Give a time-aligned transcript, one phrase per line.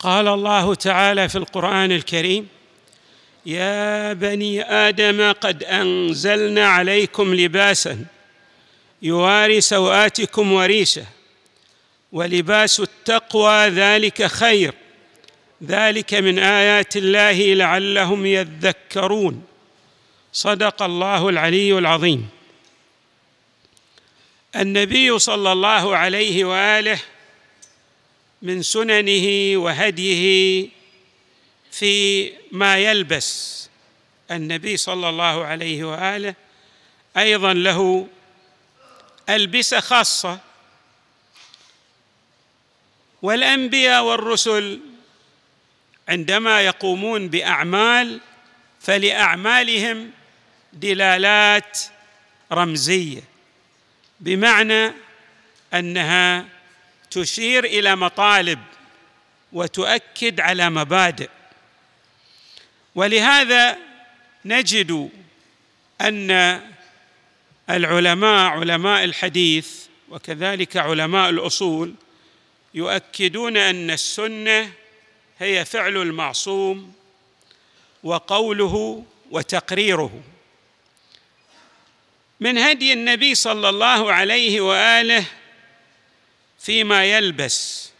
[0.00, 2.48] قال الله تعالى في القرآن الكريم
[3.46, 8.04] يا بني آدم قد أنزلنا عليكم لباسا
[9.02, 11.04] يواري سوآتكم وريشه
[12.12, 14.74] ولباس التقوى ذلك خير
[15.64, 19.44] ذلك من آيات الله لعلهم يذكرون.
[20.32, 22.28] صدق الله العلي العظيم.
[24.56, 26.98] النبي صلى الله عليه وآله
[28.42, 30.68] من سننه وهديه
[31.72, 33.68] في ما يلبس.
[34.30, 36.34] النبي صلى الله عليه وآله
[37.16, 38.08] أيضا له
[39.28, 40.38] ألبسة خاصة.
[43.22, 44.80] والأنبياء والرسل
[46.08, 48.20] عندما يقومون بأعمال
[48.80, 50.10] فلأعمالهم
[50.72, 51.78] دلالات
[52.52, 53.22] رمزية
[54.20, 54.92] بمعنى
[55.74, 56.46] أنها
[57.10, 58.58] تشير إلى مطالب
[59.52, 61.30] وتؤكد على مبادئ.
[62.94, 63.78] ولهذا
[64.44, 65.10] نجد
[66.00, 66.60] أن
[67.70, 71.94] العلماء علماء الحديث وكذلك علماء الأصول
[72.74, 74.72] يؤكدون أن السنة
[75.38, 76.92] هي فعل المعصوم
[78.02, 80.20] وقوله وتقريره.
[82.40, 85.24] من هدي النبي صلى الله عليه وآله
[86.60, 87.90] فيما يلبس.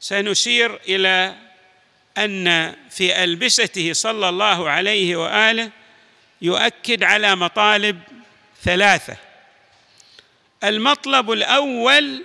[0.00, 1.34] سنشير إلى
[2.18, 5.70] أن في ألبسته صلى الله عليه وآله
[6.42, 8.00] يؤكد على مطالب
[8.64, 9.16] ثلاثة.
[10.64, 12.24] المطلب الأول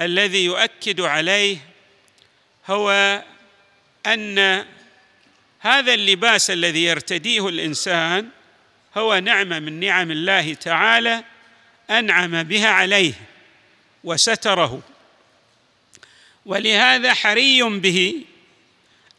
[0.00, 1.58] الذي يؤكد عليه
[2.66, 3.22] هو
[4.06, 4.66] أن
[5.60, 8.28] هذا اللباس الذي يرتديه الإنسان
[8.96, 11.24] هو نعمة من نعم الله تعالى
[11.90, 13.14] أنعم بها عليه.
[14.04, 14.80] وستره.
[16.46, 18.24] ولهذا حري به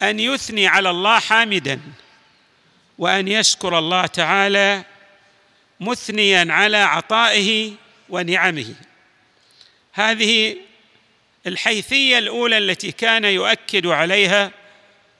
[0.01, 1.81] أن يثني على الله حامدا
[2.97, 4.83] وأن يشكر الله تعالى
[5.79, 7.73] مثنيا على عطائه
[8.09, 8.75] ونعمه.
[9.93, 10.55] هذه
[11.47, 14.51] الحيثية الأولى التي كان يؤكد عليها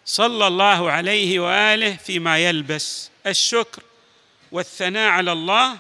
[0.06, 3.84] صلى الله عليه وآله فيما يلبس الشكر
[4.52, 5.78] والثناء على الله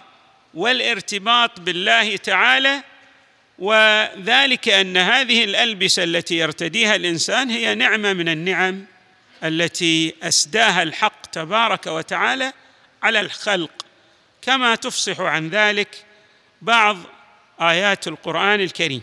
[0.53, 2.83] والارتباط بالله تعالى
[3.59, 8.85] وذلك أن هذه الألبسة التي يرتديها الإنسان هي نعمة من النعم
[9.43, 12.53] التي أسداها الحق تبارك وتعالى
[13.03, 13.85] على الخلق.
[14.41, 16.05] كما تفصح عن ذلك
[16.61, 16.97] بعض
[17.61, 19.01] آيات القرآن الكريم.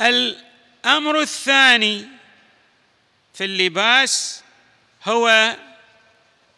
[0.00, 2.06] الأمر الثاني
[3.34, 4.42] في اللباس
[5.04, 5.56] هو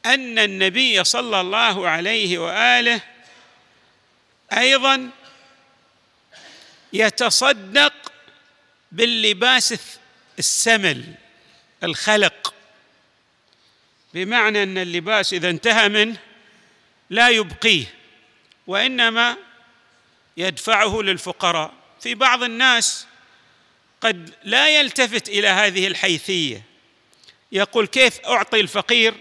[0.06, 3.00] أن النبي صلى الله عليه وآله
[4.52, 5.10] أيضا
[6.92, 8.12] يتصدق
[8.92, 9.74] باللباس
[10.38, 11.14] السمل
[11.84, 12.54] الخلق.
[14.14, 16.16] بمعنى أن اللباس إذا انتهى منه
[17.10, 17.84] لا يبقيه
[18.66, 19.36] وإنما
[20.36, 21.72] يدفعه للفقراء.
[22.00, 23.06] في بعض الناس
[24.00, 26.62] قد لا يلتفت إلى هذه الحيثية.
[27.52, 29.14] يقول كيف أعطي الفقير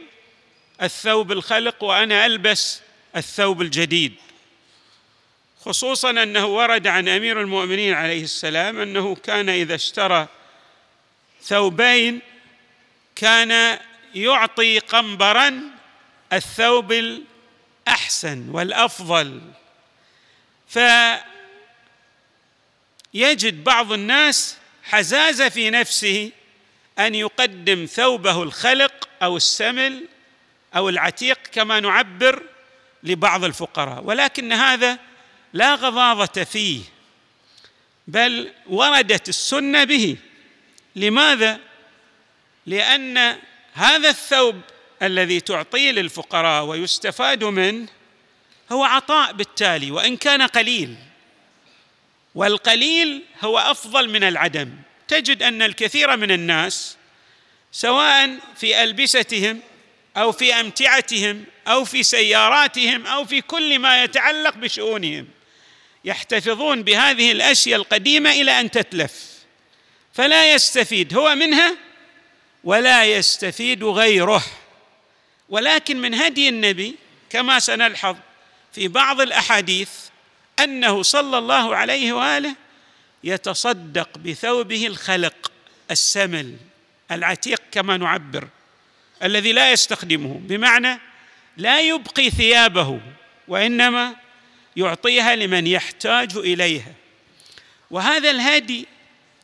[0.82, 2.82] الثوب الخلق وأنا ألبس
[3.16, 4.16] الثوب الجديد؟
[5.66, 10.28] خصوصا أنه ورد عن أمير المؤمنين عليه السلام أنه كان إذا اشترى
[11.44, 12.20] ثوبين
[13.16, 13.80] كان
[14.16, 15.62] يعطي قنبرا
[16.34, 19.42] الثوب الأحسن والأفضل.
[20.68, 21.24] فيجد
[23.64, 26.32] بعض الناس حزازة في نفسه
[27.00, 30.06] أن يقدم ثوبه الخلق أو السمل
[30.76, 32.44] أو العتيق كما نعبر
[33.04, 35.00] لبعض الفقراء ولكن هذا
[35.54, 36.82] لا غضاضة فيه
[38.08, 40.18] بل وردت السنة به.
[40.96, 41.60] لماذا؟
[42.66, 43.38] لأن
[43.74, 44.62] هذا الثوب
[45.02, 47.88] الذي تعطيه للفقراء ويستفاد منه
[48.72, 50.96] هو عطاء بالتالي وإن كان قليل.
[52.36, 54.72] والقليل هو أفضل من العدم.
[55.08, 56.98] تجد أن الكثير من الناس
[57.72, 59.60] سواء في ألبستهم
[60.18, 65.28] أو في أمتعتهم أو في سياراتهم أو في كل ما يتعلق بشؤونهم
[66.06, 69.30] يحتفظون بهذه الأشياء القديمة إلى أن تتلف.
[70.14, 71.76] فلا يستفيد هو منها
[72.64, 74.44] ولا يستفيد غيره.
[75.50, 76.96] ولكن من هدي النبي
[77.30, 78.16] كما سنلحظ
[78.74, 79.90] في بعض الأحاديث
[80.60, 82.56] أنه صلى الله عليه وآله
[83.24, 85.52] يتصدق بثوبه الخلق
[85.92, 86.56] السمل
[87.12, 88.48] العتيق كما نعبر
[89.24, 91.00] الذي لا يستخدمه بمعنى
[91.58, 93.00] لا يبقي ثيابه
[93.48, 94.16] وإنما
[94.76, 96.94] يعطيها لمن يحتاج إليها.
[97.92, 98.86] وهذا الهدي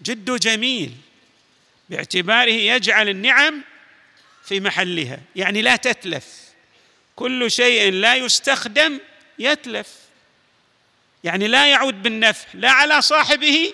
[0.01, 0.91] جد جميل
[1.89, 3.61] باعتباره يجعل النعم
[4.45, 5.19] في محلها.
[5.35, 6.25] يعني لا تتلف.
[7.15, 8.99] كل شيء لا يستخدم
[9.39, 9.87] يتلف.
[11.23, 13.73] يعني لا يعود بالنفع لا على صاحبه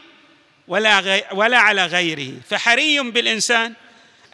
[0.67, 2.33] ولا غي ولا على غيره.
[2.49, 3.73] فحري بالإنسان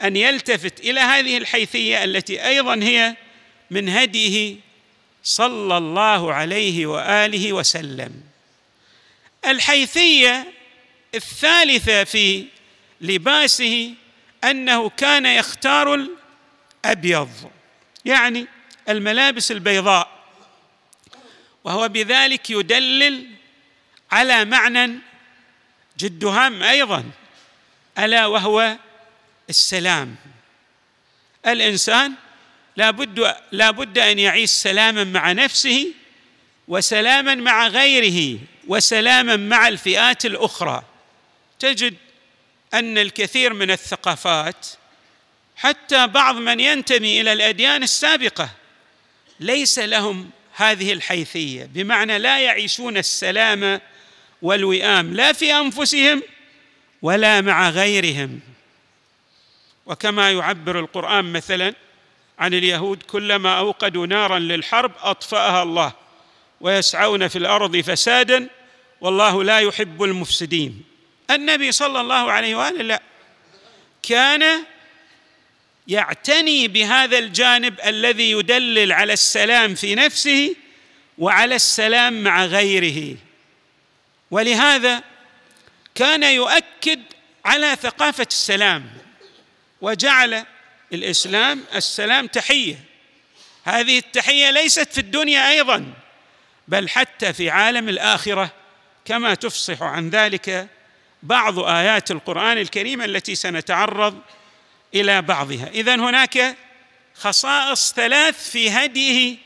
[0.03, 3.15] أن يلتفت إلى هذه الحيثية التي أيضا هي
[3.71, 4.55] من هديه
[5.27, 8.23] صلى الله عليه وآله وسلم.
[9.45, 10.53] الحيثية
[11.15, 12.45] الثالثة في
[13.01, 13.93] لباسه
[14.43, 16.07] أنه كان يختار
[16.85, 17.51] الأبيض
[18.05, 18.47] يعني
[18.89, 20.09] الملابس البيضاء
[21.63, 23.27] وهو بذلك يدلل
[24.11, 24.99] على معنى
[25.97, 27.03] جد هام أيضا
[27.99, 28.77] ألا وهو
[29.49, 30.15] السلام.
[31.47, 32.13] الإنسان
[32.77, 35.93] لا بد لا بد أن يعيش سلاما مع نفسه
[36.67, 40.83] وسلاما مع غيره وسلاما مع الفئات الأخرى.
[41.59, 41.95] تجد
[42.73, 44.67] أن الكثير من الثقافات
[45.55, 48.49] حتى بعض من ينتمي إلى الأديان السابقة
[49.39, 53.81] ليس لهم هذه الحيثية بمعنى لا يعيشون السلام
[54.41, 56.23] والوئام لا في أنفسهم
[57.01, 58.39] ولا مع غيرهم.
[59.85, 61.73] وكما يعبر القرآن مثلا
[62.39, 65.93] عن اليهود كلما أوقدوا نارا للحرب أطفأها الله
[66.61, 68.47] ويسعون في الأرض فسادا
[69.01, 70.83] والله لا يحب المفسدين.
[71.31, 73.01] النبي صلى الله عليه وآله لا.
[74.03, 74.63] كان
[75.87, 80.55] يعتني بهذا الجانب الذي يدلل على السلام في نفسه
[81.17, 83.17] وعلى السلام مع غيره.
[84.31, 85.03] ولهذا
[85.95, 87.01] كان يؤكد
[87.45, 88.89] على ثقافة السلام
[89.81, 90.45] وجعل
[90.93, 92.79] الإسلام السلام تحية.
[93.63, 95.93] هذه التحية ليست في الدنيا أيضا
[96.67, 98.51] بل حتى في عالم الآخرة
[99.05, 100.67] كما تفصح عن ذلك
[101.23, 104.21] بعض آيات القرآن الكريم التي سنتعرض
[104.95, 105.69] إلى بعضها.
[105.73, 106.55] اذا هناك
[107.15, 109.37] خصائص ثلاث في هديه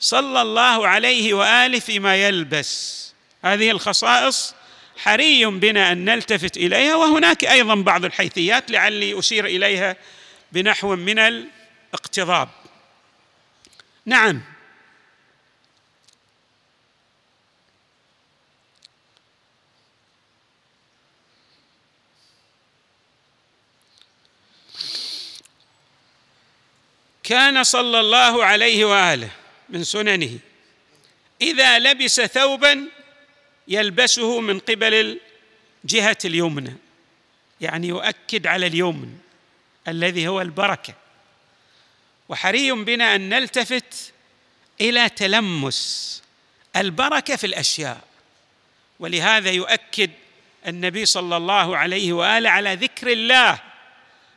[0.00, 3.00] صلى الله عليه وآله فيما يلبس.
[3.44, 4.54] هذه الخصائص
[4.96, 9.96] حري بنا أن نلتفت إليها وهناك أيضا بعض الحيثيات لعلي أشير إليها
[10.52, 12.48] بنحو من الاقتضاب.
[14.06, 14.42] نعم.
[27.22, 29.30] كان صلى الله عليه وآله
[29.68, 30.38] من سننه
[31.42, 32.88] إذا لبس ثوبا
[33.68, 35.18] يلبسه من قبل
[35.84, 36.76] الجهة اليمنى
[37.60, 39.18] يعني يؤكد على اليمن.
[39.88, 40.94] الذي هو البركة.
[42.28, 44.12] وحري بنا أن نلتفت
[44.80, 46.22] إلى تلمس
[46.76, 48.00] البركة في الأشياء.
[49.00, 50.10] ولهذا يؤكد
[50.66, 53.58] النبي صلى الله عليه وآله على ذكر الله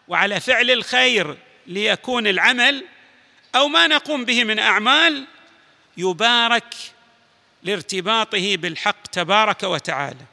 [0.07, 2.85] وعلى فعل الخير ليكون العمل
[3.55, 5.25] أو ما نقوم به من أعمال
[5.97, 6.73] يبارك
[7.63, 10.25] لارتباطه بالحق تبارك وتعالى.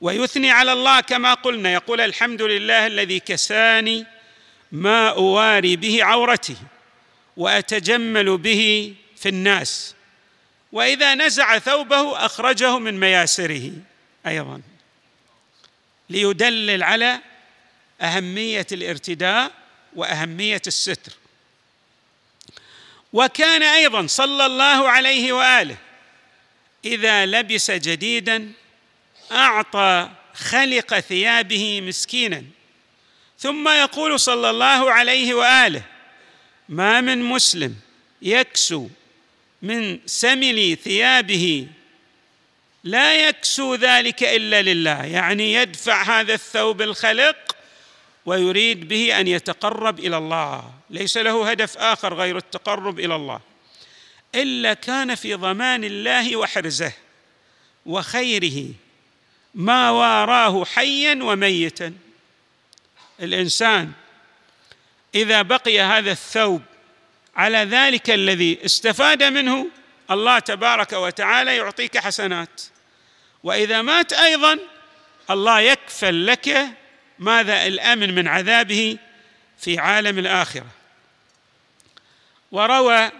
[0.00, 4.06] ويثني على الله كما قلنا يقول الحمد لله الذي كساني
[4.76, 6.56] ما اواري به عورته
[7.36, 9.94] وأتجمل به في الناس.
[10.72, 13.72] وإذا نزع ثوبه أخرجه من مياسره
[14.26, 14.62] أيضا
[16.10, 17.20] ليدلل على
[18.00, 19.52] أهمية الارتداء
[19.94, 21.12] وأهمية الستر.
[23.12, 25.76] وكان أيضا صلى الله عليه وآله
[26.84, 28.52] إذا لبس جديدا
[29.32, 32.42] أعطى خلق ثيابه مسكينا.
[33.46, 35.82] ثم يقول صلى الله عليه وآله
[36.68, 37.76] ما من مسلم
[38.22, 38.88] يكسو
[39.62, 41.66] من سمل ثيابه
[42.84, 45.04] لا يكسو ذلك إلا لله.
[45.04, 47.56] يعني يدفع هذا الثوب الخلق
[48.26, 50.70] ويريد به أن يتقرب إلى الله.
[50.90, 53.40] ليس له هدف آخر غير التقرب إلى الله.
[54.34, 56.92] إلا كان في ضمان الله وحرزه
[57.86, 58.68] وخيره
[59.54, 62.05] ما واراه حيا وميتا.
[63.20, 63.92] الإنسان
[65.14, 66.62] إذا بقي هذا الثوب
[67.36, 69.66] على ذلك الذي استفاد منه
[70.10, 72.62] الله تبارك وتعالى يعطيك حسنات.
[73.42, 74.58] وإذا مات أيضا
[75.30, 76.68] الله يكفل لك
[77.18, 78.98] ماذا؟ الأمن من عذابه
[79.58, 80.66] في عالم الآخرة.
[82.52, 83.10] وروى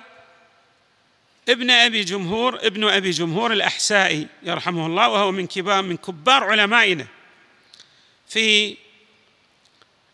[1.48, 7.06] ابن أبي جمهور ابن أبي جمهور الأحسائي يرحمه الله وهو من كبار من كبار علمائنا
[8.28, 8.76] في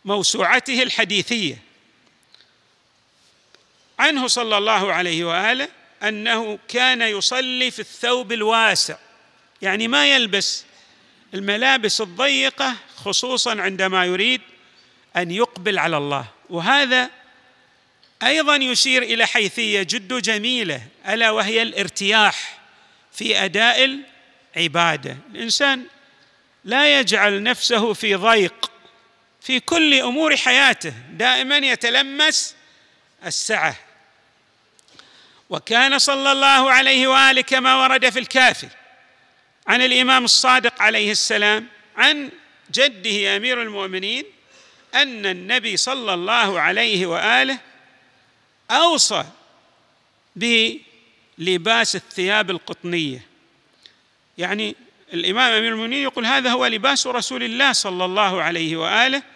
[0.05, 1.59] موسوعته الحديثية.
[3.99, 5.69] عنه صلى الله عليه وآله
[6.03, 8.97] أنه كان يصلي في الثوب الواسع.
[9.63, 10.65] يعني ما يلبس
[11.35, 14.41] الملابس الضيقة خصوصا عندما يريد
[15.17, 16.27] أن يقبل على الله.
[16.51, 17.11] وهذا
[18.23, 22.61] أيضا يشير إلى حيثية جد جميلة ألا وهي الارتياح
[23.13, 24.03] في أداء
[24.57, 25.17] العبادة.
[25.31, 25.85] الإنسان
[26.65, 28.72] لا يجعل نفسه في ضيق.
[29.43, 32.55] في كل أمور حياته دائما يتلمس
[33.27, 33.77] السعة.
[35.51, 38.69] وكان صلى الله عليه وآله كما ورد في الكافي
[39.67, 42.31] عن الإمام الصادق عليه السلام عن
[42.71, 44.25] جده أمير المؤمنين
[44.95, 47.59] أن النبي صلى الله عليه وآله
[48.71, 49.25] أوصى
[50.37, 53.27] بلباس الثياب القطنية.
[54.39, 54.77] يعني
[55.15, 59.32] الإمام أمير المؤمنين يقول هذا هو لباس رسول الله صلى الله عليه وآله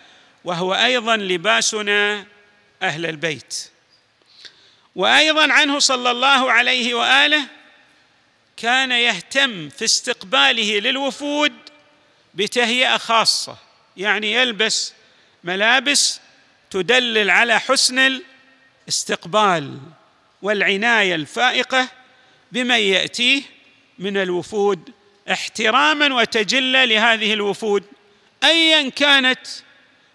[0.46, 2.26] وهو أيضا لباسنا
[2.82, 3.70] أهل البيت.
[4.94, 7.46] وأيضا عنه صلى الله عليه وآله
[8.56, 11.52] كان يهتم في استقباله للوفود
[12.34, 13.56] بتهيئة خاصة
[13.96, 14.92] يعني يلبس
[15.44, 16.20] ملابس
[16.70, 18.20] تدلل على حسن
[18.86, 19.78] الاستقبال
[20.42, 21.88] والعناية الفائقة
[22.52, 23.42] بمن يأتيه
[23.98, 24.92] من الوفود
[25.30, 27.84] احتراما وتجلى لهذه الوفود
[28.44, 29.46] ايا كانت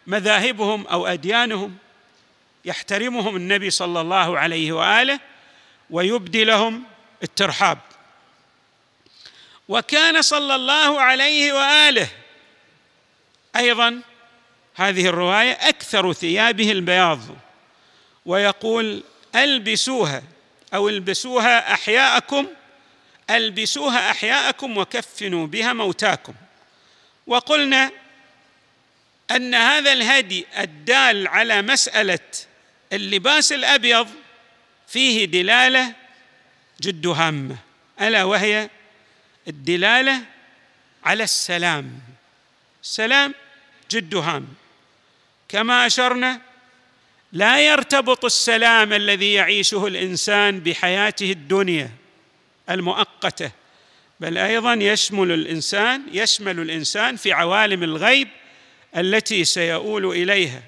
[0.08, 1.77] مذاهبهم أو أديانهم
[2.65, 5.20] يحترمهم النبي صلى الله عليه وآله
[5.89, 6.84] ويبدي لهم
[7.24, 7.77] الترحاب.
[9.67, 12.08] وكان صلى الله عليه وآله
[13.55, 14.01] أيضا
[14.75, 17.20] هذه الرواية أكثر ثيابه البياض
[18.25, 19.03] ويقول
[19.36, 20.24] ألبسوها
[20.74, 22.48] أو البسوها أحياءكم
[23.29, 26.34] ألبسوها أحياءكم وكفنوا بها موتاكم.
[27.27, 27.91] وقلنا
[29.35, 32.19] أن هذا الهدي الدال على مسألة
[32.93, 34.07] اللباس الأبيض
[34.88, 35.93] فيه دلالة
[36.81, 37.57] جد هامة
[38.01, 38.69] ألا وهي
[39.47, 40.21] الدلالة
[41.03, 42.00] على السلام.
[42.83, 43.33] السلام
[43.91, 44.47] جد هام.
[45.50, 46.41] كما أشرنا
[47.33, 51.91] لا يرتبط السلام الذي يعيشه الإنسان بحياته الدنيا
[52.69, 53.51] المؤقتة
[54.19, 58.27] بل أيضا يشمل الإنسان يشمل الإنسان في عوالم الغيب
[58.98, 60.62] التي سيؤول إليها.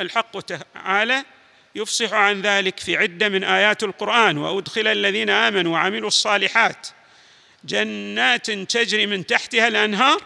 [0.00, 1.24] الحق تعالى
[1.74, 4.38] يفصح عن ذلك في عدة من آيات القرآن.
[4.38, 6.88] وأدخل الذين آمنوا وعملوا الصالحات
[7.64, 10.22] جنات تجري من تحتها الأنهار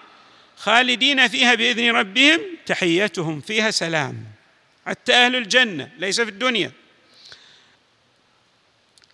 [0.56, 2.40] خالدين فيها بإذن ربهم.
[2.66, 4.25] تحيتهم فيها سلام.
[4.87, 6.73] حتى أهل الجنة ليس في الدنيا.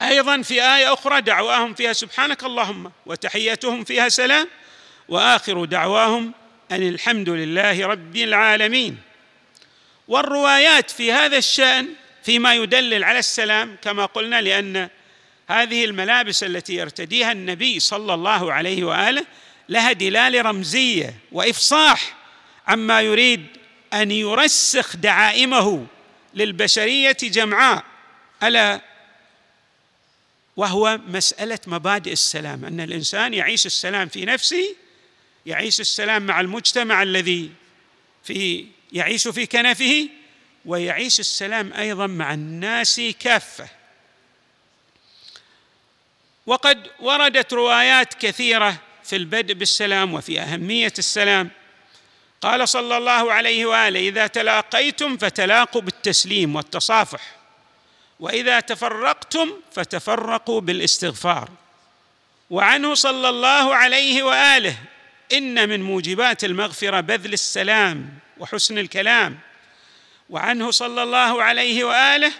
[0.02, 4.48] أيضا في آية أخرى دعواهم فيها سبحانك اللهم وتحيتهم فيها سلام.
[5.08, 6.32] وآخر دعواهم
[6.72, 8.98] أن الحمد لله رب العالمين.
[10.08, 11.88] والروايات في هذا الشأن
[12.24, 14.88] فيما يدلل على السلام كما قلنا لأن
[15.48, 19.26] هذه الملابس التي يرتديها النبي صلى الله عليه وآله
[19.68, 22.16] لها دلاله رمزية وإفصاح
[22.66, 23.46] عما يريد
[23.92, 25.86] أن يرسخ دعائمه
[26.34, 27.84] للبشرية جمعاء.
[28.42, 28.80] ألا
[30.56, 32.64] وهو مسألة مبادئ السلام.
[32.64, 34.76] أن الإنسان يعيش السلام في نفسه
[35.46, 37.50] يعيش السلام مع المجتمع الذي
[38.24, 40.08] في يعيش في كنفه
[40.64, 43.68] ويعيش السلام أيضا مع الناس كافة.
[46.46, 51.50] وقد وردت روايات كثيرة في البدء بالسلام وفي أهمية السلام.
[52.40, 57.36] قال صلى الله عليه وآله إذا تلاقيتم فتلاقوا بالتسليم والتصافح
[58.20, 61.50] وإذا تفرقتم فتفرقوا بالإستغفار.
[62.50, 64.76] وعنه صلى الله عليه وآله
[65.32, 69.38] إن من موجبات المغفرة بذل السلام وحسن الكلام.
[70.30, 72.32] وعنه صلى الله عليه وآله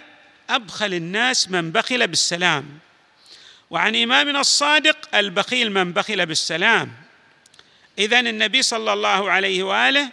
[0.49, 2.79] أبخل الناس من بخل بالسلام.
[3.69, 6.91] وعن إمامنا الصادق البخيل من بخل بالسلام.
[7.99, 10.09] اذا النبي صلى الله عليه وآله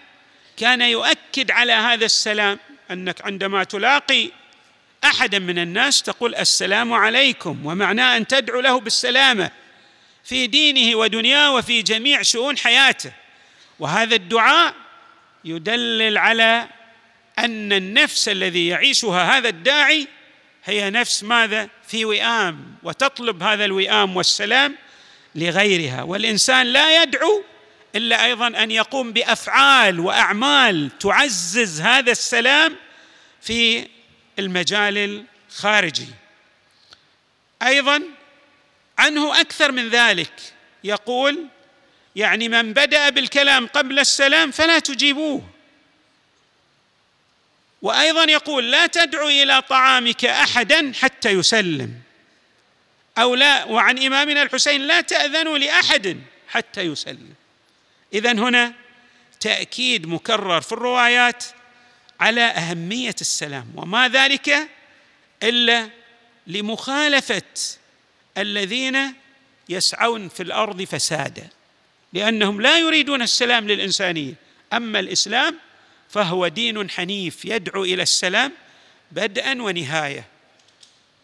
[0.57, 2.59] كان يؤكد على هذا السلام
[2.90, 4.31] أنك عندما تلاقي
[5.04, 9.50] أحدا من الناس تقول السلام عليكم ومعناه أن تدعو له بالسلامة.
[10.25, 13.12] في دينه ودنياه وفي جميع شؤون حياته.
[13.78, 14.75] وهذا الدعاء
[15.45, 16.69] يدلل على
[17.38, 20.09] أن النفس الذي يعيشها هذا الداعي
[20.64, 24.76] هي نفس ماذا؟ في وئام وتطلب هذا الوئام والسلام
[25.35, 26.02] لغيرها.
[26.02, 27.45] والإنسان لا يدعو
[27.97, 32.76] إلا أيضا أن يقوم بأفعال وأعمال تعزز هذا السلام
[33.43, 33.88] في
[34.38, 36.09] المجال الخارجي.
[37.62, 38.02] أيضا
[38.98, 40.32] عنه أكثر من ذلك.
[40.84, 41.46] يقول
[42.16, 45.42] يعني من بدأ بالكلام قبل السلام فلا تجيبوه.
[47.82, 51.94] وأيضا يقول لا تدعو إلى طعامك احدا حتى يسلم.
[53.18, 57.34] أو لا وعن إمامنا الحسين لا تأذنوا لأحد حتى يسلم.
[58.12, 58.72] اذا هنا
[59.40, 61.44] تأكيد مكرر في الروايات
[62.20, 63.72] على أهمية السلام.
[63.76, 64.68] وما ذلك
[65.42, 65.88] إلا
[66.46, 67.42] لمخالفة
[68.38, 69.14] الذين
[69.69, 71.49] يسعون في الأرض فسادا
[72.12, 74.35] لأنهم لا يريدون السلام للانسانيه
[74.73, 75.59] أما الإسلام
[76.11, 78.53] فهو دين حنيف يدعو إلى السلام
[79.12, 80.26] بدءا ونهاية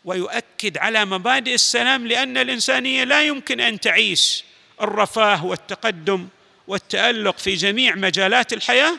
[0.05, 4.45] ويؤكد على مبادئ السلام لأن الإنسانية لا يمكن أن تعيش
[4.81, 6.29] الرفاه والتقدم
[6.67, 8.99] والتألق في جميع مجالات الحياة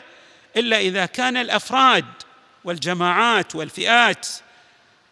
[0.56, 2.04] إلا إذا كان الأفراد
[2.64, 4.28] والجماعات والفئات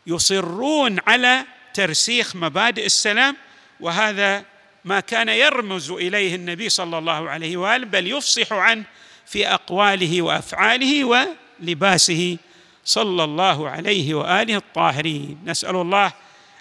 [0.07, 1.45] يصرون على
[1.81, 3.37] ترسيخ مبادئ السلام
[3.81, 4.45] وهذا
[4.85, 8.85] ما كان يرمز إليه النبي صلى الله عليه وآله بل يفصح عنه
[9.27, 12.37] في أقواله وأفعاله ولباسه
[12.85, 15.39] صلى الله عليه وآله الطاهرين.
[15.47, 16.13] نسأل الله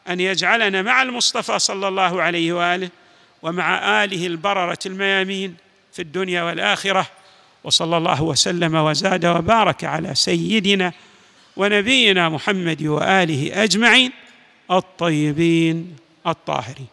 [0.10, 2.90] أن يجعلنا مع المصطفى صلى الله عليه وآله
[3.42, 5.56] ومع آله البررة الميامين
[5.94, 7.08] في الدنيا والآخرة
[7.64, 10.94] وصلى الله وسلم وزاد وبارك على سيدنا
[11.58, 14.12] ونبينا محمد وآله أجمعين.
[14.72, 15.96] الطيبين
[16.28, 16.88] الطاهرين.